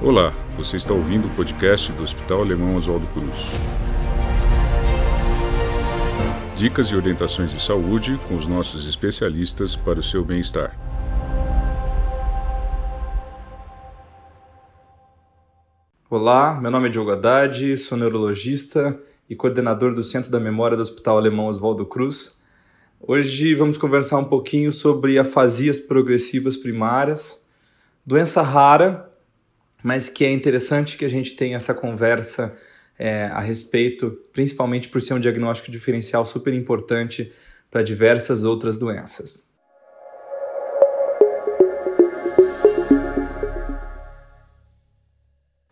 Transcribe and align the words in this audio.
Olá, 0.00 0.32
você 0.56 0.76
está 0.76 0.94
ouvindo 0.94 1.26
o 1.26 1.30
podcast 1.30 1.90
do 1.90 2.04
Hospital 2.04 2.42
Alemão 2.42 2.76
Oswaldo 2.76 3.04
Cruz. 3.08 3.46
Dicas 6.56 6.86
e 6.86 6.94
orientações 6.94 7.50
de 7.50 7.60
saúde 7.60 8.16
com 8.28 8.36
os 8.36 8.46
nossos 8.46 8.88
especialistas 8.88 9.74
para 9.74 9.98
o 9.98 10.02
seu 10.02 10.24
bem-estar. 10.24 10.78
Olá, 16.08 16.60
meu 16.60 16.70
nome 16.70 16.88
é 16.88 16.92
Diogo 16.92 17.10
Haddad, 17.10 17.76
sou 17.78 17.98
neurologista 17.98 19.02
e 19.28 19.34
coordenador 19.34 19.92
do 19.92 20.04
Centro 20.04 20.30
da 20.30 20.38
Memória 20.38 20.76
do 20.76 20.82
Hospital 20.84 21.18
Alemão 21.18 21.46
Oswaldo 21.46 21.84
Cruz. 21.84 22.40
Hoje 23.00 23.52
vamos 23.56 23.76
conversar 23.76 24.18
um 24.18 24.24
pouquinho 24.26 24.72
sobre 24.72 25.18
afasias 25.18 25.80
progressivas 25.80 26.56
primárias, 26.56 27.44
doença 28.06 28.42
rara 28.42 29.07
mas 29.82 30.08
que 30.08 30.24
é 30.24 30.30
interessante 30.30 30.96
que 30.96 31.04
a 31.04 31.08
gente 31.08 31.34
tenha 31.34 31.56
essa 31.56 31.74
conversa 31.74 32.56
é, 32.98 33.24
a 33.26 33.40
respeito, 33.40 34.10
principalmente 34.32 34.88
por 34.88 35.00
ser 35.00 35.14
um 35.14 35.20
diagnóstico 35.20 35.70
diferencial 35.70 36.26
super 36.26 36.52
importante 36.52 37.32
para 37.70 37.82
diversas 37.82 38.44
outras 38.44 38.78
doenças. 38.78 39.48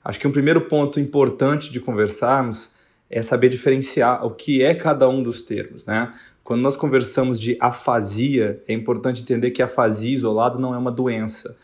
Acho 0.04 0.20
que 0.20 0.28
um 0.28 0.32
primeiro 0.32 0.60
ponto 0.62 1.00
importante 1.00 1.72
de 1.72 1.80
conversarmos 1.80 2.70
é 3.10 3.22
saber 3.22 3.48
diferenciar 3.48 4.24
o 4.24 4.30
que 4.30 4.62
é 4.62 4.72
cada 4.72 5.08
um 5.08 5.20
dos 5.20 5.42
termos, 5.42 5.84
né? 5.84 6.12
Quando 6.44 6.62
nós 6.62 6.76
conversamos 6.76 7.40
de 7.40 7.56
afasia, 7.60 8.62
é 8.68 8.72
importante 8.72 9.22
entender 9.22 9.50
que 9.50 9.60
afasia 9.60 10.14
isolado 10.14 10.60
não 10.60 10.72
é 10.72 10.78
uma 10.78 10.92
doença. 10.92 11.58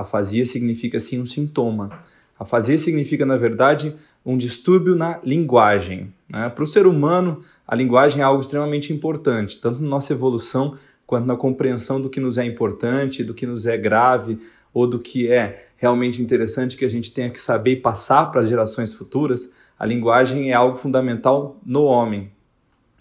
Afasia 0.00 0.44
significa 0.46 0.98
sim 1.00 1.20
um 1.20 1.26
sintoma. 1.26 2.02
Afasia 2.38 2.78
significa, 2.78 3.26
na 3.26 3.36
verdade, 3.36 3.94
um 4.24 4.36
distúrbio 4.36 4.94
na 4.94 5.20
linguagem. 5.24 6.12
Né? 6.28 6.48
Para 6.48 6.64
o 6.64 6.66
ser 6.66 6.86
humano, 6.86 7.42
a 7.66 7.74
linguagem 7.74 8.20
é 8.20 8.24
algo 8.24 8.40
extremamente 8.40 8.92
importante, 8.92 9.58
tanto 9.58 9.82
na 9.82 9.88
nossa 9.88 10.12
evolução 10.12 10.76
quanto 11.06 11.26
na 11.26 11.36
compreensão 11.36 12.00
do 12.00 12.10
que 12.10 12.20
nos 12.20 12.36
é 12.36 12.44
importante, 12.44 13.24
do 13.24 13.34
que 13.34 13.46
nos 13.46 13.66
é 13.66 13.76
grave 13.76 14.38
ou 14.72 14.86
do 14.86 14.98
que 14.98 15.32
é 15.32 15.68
realmente 15.76 16.20
interessante 16.20 16.76
que 16.76 16.84
a 16.84 16.90
gente 16.90 17.10
tenha 17.10 17.30
que 17.30 17.40
saber 17.40 17.72
e 17.72 17.76
passar 17.76 18.26
para 18.26 18.42
as 18.42 18.48
gerações 18.48 18.92
futuras. 18.92 19.50
A 19.78 19.86
linguagem 19.86 20.50
é 20.50 20.54
algo 20.54 20.76
fundamental 20.76 21.58
no 21.64 21.84
homem. 21.84 22.30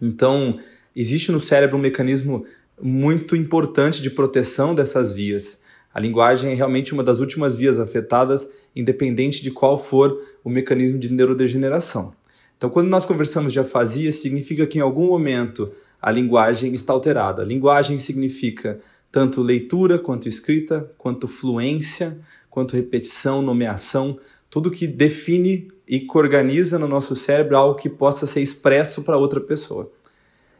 Então, 0.02 0.60
existe 0.96 1.32
no 1.32 1.40
cérebro 1.40 1.78
um 1.78 1.82
mecanismo 1.82 2.46
muito 2.82 3.36
importante 3.36 4.02
de 4.02 4.10
proteção 4.10 4.74
dessas 4.74 5.12
vias. 5.12 5.67
A 5.98 6.00
linguagem 6.00 6.52
é 6.52 6.54
realmente 6.54 6.94
uma 6.94 7.04
das 7.04 7.20
últimas 7.20 7.56
vias 7.56 7.80
afetadas, 7.80 8.48
independente 8.76 9.42
de 9.42 9.50
qual 9.50 9.80
for 9.80 10.22
o 10.44 10.50
mecanismo 10.50 11.00
de 11.00 11.12
neurodegeneração. 11.12 12.14
Então, 12.56 12.70
quando 12.70 12.88
nós 12.88 13.04
conversamos 13.04 13.52
de 13.52 13.60
afasia, 13.60 14.12
significa 14.12 14.68
que 14.68 14.78
em 14.78 14.82
algum 14.82 15.08
momento 15.08 15.72
a 16.00 16.12
linguagem 16.12 16.76
está 16.76 16.94
alterada. 16.94 17.42
A 17.42 17.46
linguagem 17.46 17.98
significa 17.98 18.80
tanto 19.12 19.42
leitura 19.42 19.98
quanto 19.98 20.30
escrita, 20.30 20.88
quanto 21.00 21.28
fluência, 21.28 22.20
quanto 22.48 22.76
repetição, 22.76 23.42
nomeação, 23.42 24.20
tudo 24.52 24.70
que 24.70 24.86
define 24.86 25.68
e 25.88 26.02
que 26.02 26.16
organiza 26.16 26.78
no 26.78 26.88
nosso 26.88 27.16
cérebro 27.16 27.58
algo 27.58 27.74
que 27.74 27.90
possa 27.90 28.28
ser 28.28 28.42
expresso 28.42 29.02
para 29.02 29.18
outra 29.18 29.42
pessoa. 29.42 29.92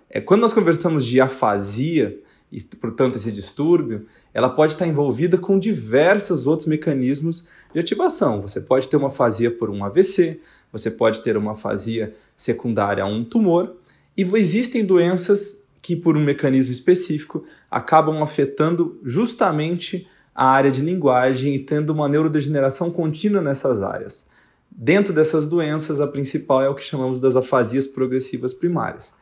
É, 0.10 0.20
quando 0.20 0.42
nós 0.42 0.54
conversamos 0.54 1.06
de 1.06 1.22
afasia, 1.22 2.18
e, 2.52 2.62
portanto, 2.62 3.18
esse 3.18 3.32
distúrbio, 3.32 4.06
ela 4.34 4.50
pode 4.50 4.74
estar 4.74 4.88
envolvida 4.88 5.38
com 5.38 5.60
diversos 5.60 6.48
outros 6.48 6.68
mecanismos 6.68 7.50
de 7.74 7.80
ativação. 7.80 8.42
Você 8.42 8.62
pode 8.62 8.88
ter 8.88 8.96
uma 8.96 9.10
afasia 9.10 9.52
por 9.52 9.70
um 9.70 9.84
AVC, 9.84 10.42
você 10.72 10.90
pode 10.90 11.22
ter 11.22 11.36
uma 11.36 11.54
afasia 11.54 12.16
secundária 12.36 13.04
a 13.04 13.08
um 13.08 13.24
tumor, 13.24 13.76
e 14.16 14.22
existem 14.22 14.86
doenças 14.86 15.68
que, 15.82 15.96
por 15.96 16.16
um 16.16 16.24
mecanismo 16.24 16.72
específico, 16.72 17.46
acabam 17.70 18.24
afetando 18.24 19.00
justamente 19.04 20.08
a 20.34 20.46
área 20.46 20.72
de 20.72 20.82
linguagem 20.82 21.56
e 21.56 21.60
tendo 21.60 21.92
uma 21.92 22.08
neurodegeneração 22.08 22.92
contínua 22.92 23.42
nessas 23.42 23.82
áreas. 23.82 24.28
Dentro 24.72 25.14
dessas 25.14 25.48
doenças, 25.48 26.00
a 26.00 26.08
principal 26.08 26.62
é 26.62 26.70
o 26.70 26.76
que 26.76 26.84
chamamos 26.84 27.20
das 27.20 27.36
afasias 27.36 27.88
progressivas 27.88 28.54
primárias. 28.54 29.14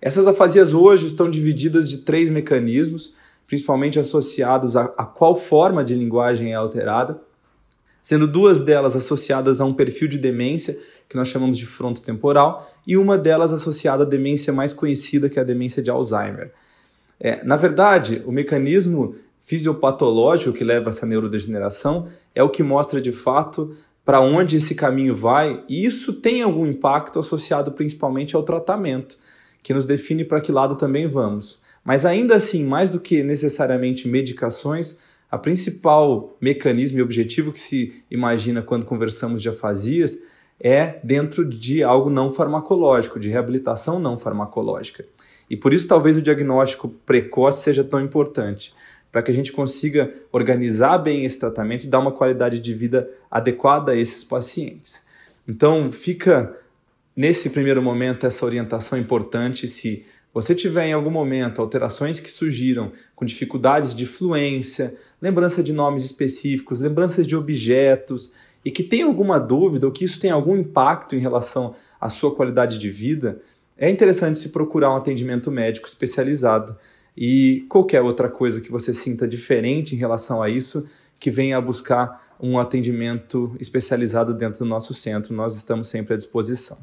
Essas 0.00 0.26
afasias 0.26 0.72
hoje 0.72 1.06
estão 1.06 1.30
divididas 1.30 1.88
de 1.88 1.98
três 1.98 2.30
mecanismos, 2.30 3.14
principalmente 3.46 3.98
associados 3.98 4.76
a, 4.76 4.84
a 4.96 5.04
qual 5.04 5.36
forma 5.36 5.84
de 5.84 5.94
linguagem 5.94 6.52
é 6.52 6.54
alterada, 6.54 7.20
sendo 8.00 8.26
duas 8.26 8.60
delas 8.60 8.96
associadas 8.96 9.60
a 9.60 9.64
um 9.66 9.74
perfil 9.74 10.08
de 10.08 10.18
demência, 10.18 10.78
que 11.06 11.16
nós 11.16 11.28
chamamos 11.28 11.58
de 11.58 11.66
frontotemporal, 11.66 12.72
e 12.86 12.96
uma 12.96 13.18
delas 13.18 13.52
associada 13.52 14.04
à 14.04 14.06
demência 14.06 14.52
mais 14.52 14.72
conhecida, 14.72 15.28
que 15.28 15.38
é 15.38 15.42
a 15.42 15.44
demência 15.44 15.82
de 15.82 15.90
Alzheimer. 15.90 16.50
É, 17.18 17.44
na 17.44 17.56
verdade, 17.56 18.22
o 18.24 18.32
mecanismo 18.32 19.16
fisiopatológico 19.40 20.56
que 20.56 20.64
leva 20.64 20.88
a 20.88 20.90
essa 20.90 21.04
neurodegeneração 21.04 22.08
é 22.34 22.42
o 22.42 22.48
que 22.48 22.62
mostra 22.62 23.00
de 23.00 23.12
fato 23.12 23.76
para 24.02 24.22
onde 24.22 24.56
esse 24.56 24.74
caminho 24.74 25.14
vai, 25.14 25.62
e 25.68 25.84
isso 25.84 26.14
tem 26.14 26.40
algum 26.40 26.66
impacto 26.66 27.18
associado 27.18 27.72
principalmente 27.72 28.34
ao 28.34 28.42
tratamento 28.42 29.18
que 29.62 29.74
nos 29.74 29.86
define 29.86 30.24
para 30.24 30.40
que 30.40 30.52
lado 30.52 30.76
também 30.76 31.06
vamos. 31.06 31.60
Mas 31.84 32.04
ainda 32.04 32.36
assim, 32.36 32.64
mais 32.64 32.92
do 32.92 33.00
que 33.00 33.22
necessariamente 33.22 34.06
medicações, 34.06 34.98
a 35.30 35.38
principal 35.38 36.36
mecanismo 36.40 36.98
e 36.98 37.02
objetivo 37.02 37.52
que 37.52 37.60
se 37.60 38.02
imagina 38.10 38.62
quando 38.62 38.86
conversamos 38.86 39.40
de 39.40 39.48
afasias 39.48 40.18
é 40.58 40.98
dentro 41.02 41.44
de 41.44 41.82
algo 41.82 42.10
não 42.10 42.32
farmacológico, 42.32 43.18
de 43.18 43.30
reabilitação 43.30 43.98
não 43.98 44.18
farmacológica. 44.18 45.06
E 45.48 45.56
por 45.56 45.72
isso 45.72 45.88
talvez 45.88 46.16
o 46.16 46.22
diagnóstico 46.22 46.88
precoce 46.88 47.62
seja 47.62 47.82
tão 47.82 48.00
importante, 48.00 48.74
para 49.10 49.22
que 49.22 49.30
a 49.30 49.34
gente 49.34 49.52
consiga 49.52 50.12
organizar 50.30 50.98
bem 50.98 51.24
esse 51.24 51.38
tratamento 51.38 51.84
e 51.84 51.88
dar 51.88 51.98
uma 51.98 52.12
qualidade 52.12 52.60
de 52.60 52.74
vida 52.74 53.10
adequada 53.30 53.92
a 53.92 53.96
esses 53.96 54.22
pacientes. 54.22 55.04
Então, 55.48 55.90
fica 55.90 56.56
nesse 57.16 57.50
primeiro 57.50 57.82
momento 57.82 58.26
essa 58.26 58.44
orientação 58.44 58.98
é 58.98 59.00
importante 59.00 59.68
se 59.68 60.04
você 60.32 60.54
tiver 60.54 60.86
em 60.86 60.92
algum 60.92 61.10
momento 61.10 61.60
alterações 61.60 62.20
que 62.20 62.30
surgiram 62.30 62.92
com 63.16 63.24
dificuldades 63.24 63.94
de 63.94 64.06
fluência, 64.06 64.96
lembrança 65.20 65.62
de 65.62 65.72
nomes 65.72 66.04
específicos, 66.04 66.80
lembranças 66.80 67.26
de 67.26 67.34
objetos 67.34 68.32
e 68.64 68.70
que 68.70 68.82
tem 68.82 69.02
alguma 69.02 69.38
dúvida 69.38 69.86
ou 69.86 69.92
que 69.92 70.04
isso 70.04 70.20
tem 70.20 70.30
algum 70.30 70.56
impacto 70.56 71.16
em 71.16 71.18
relação 71.18 71.74
à 72.00 72.08
sua 72.08 72.34
qualidade 72.34 72.78
de 72.78 72.90
vida, 72.90 73.40
é 73.76 73.90
interessante 73.90 74.38
se 74.38 74.50
procurar 74.50 74.92
um 74.92 74.96
atendimento 74.96 75.50
médico 75.50 75.88
especializado 75.88 76.76
e 77.16 77.64
qualquer 77.68 78.02
outra 78.02 78.28
coisa 78.28 78.60
que 78.60 78.70
você 78.70 78.94
sinta 78.94 79.26
diferente 79.26 79.94
em 79.94 79.98
relação 79.98 80.42
a 80.42 80.48
isso, 80.48 80.88
que 81.18 81.30
venha 81.30 81.56
a 81.56 81.60
buscar 81.60 82.28
um 82.40 82.58
atendimento 82.58 83.54
especializado 83.58 84.32
dentro 84.32 84.60
do 84.60 84.64
nosso 84.64 84.94
centro. 84.94 85.34
Nós 85.34 85.56
estamos 85.56 85.88
sempre 85.88 86.14
à 86.14 86.16
disposição. 86.16 86.78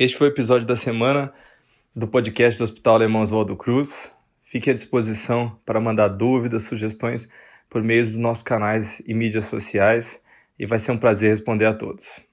Este 0.00 0.16
foi 0.16 0.26
o 0.28 0.32
episódio 0.32 0.66
da 0.66 0.76
semana 0.76 1.30
do 1.94 2.08
podcast 2.08 2.56
do 2.56 2.64
Hospital 2.64 2.94
Alemão 2.94 3.20
Oswaldo 3.20 3.54
Cruz. 3.54 4.10
Fique 4.42 4.70
à 4.70 4.72
disposição 4.72 5.58
para 5.66 5.78
mandar 5.78 6.08
dúvidas, 6.08 6.64
sugestões 6.64 7.28
por 7.68 7.82
meio 7.82 8.02
dos 8.02 8.16
nossos 8.16 8.42
canais 8.42 9.02
e 9.06 9.12
mídias 9.12 9.44
sociais 9.44 10.18
e 10.58 10.64
vai 10.64 10.78
ser 10.78 10.92
um 10.92 10.96
prazer 10.96 11.28
responder 11.28 11.66
a 11.66 11.74
todos. 11.74 12.24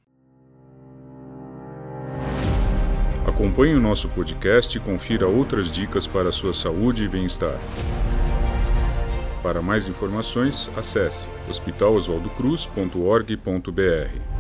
Acompanhe 3.27 3.75
o 3.75 3.81
nosso 3.81 4.07
podcast 4.07 4.77
e 4.77 4.79
confira 4.79 5.27
outras 5.27 5.69
dicas 5.69 6.07
para 6.07 6.29
a 6.29 6.31
sua 6.31 6.53
saúde 6.53 7.03
e 7.03 7.09
bem-estar. 7.09 7.59
Para 9.43 9.61
mais 9.61 9.89
informações, 9.89 10.71
acesse 10.77 11.27
hospitaloswaldocruz.org.br. 11.49 14.36